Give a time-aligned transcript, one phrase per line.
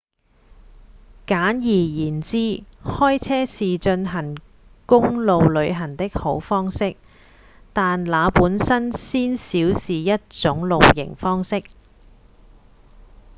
[1.27, 4.35] 簡而言之開車是進行
[4.87, 6.95] 公路旅行的好方式
[7.71, 11.63] 但那本身鮮少是一種「露營」方式